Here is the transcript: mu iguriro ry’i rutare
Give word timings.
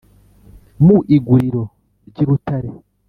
mu 0.85 0.97
iguriro 1.15 1.63
ry’i 2.07 2.23
rutare 2.27 2.69